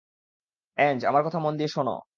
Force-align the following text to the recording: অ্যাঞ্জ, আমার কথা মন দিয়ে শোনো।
অ্যাঞ্জ, 0.77 0.99
আমার 1.05 1.23
কথা 1.23 1.39
মন 1.39 1.53
দিয়ে 1.57 1.69
শোনো। 1.69 1.95